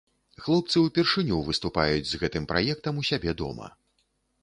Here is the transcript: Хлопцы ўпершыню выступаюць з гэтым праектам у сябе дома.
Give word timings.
Хлопцы 0.45 0.81
ўпершыню 0.85 1.37
выступаюць 1.51 2.09
з 2.15 2.23
гэтым 2.25 2.51
праектам 2.55 2.93
у 3.03 3.09
сябе 3.15 3.31
дома. 3.45 3.73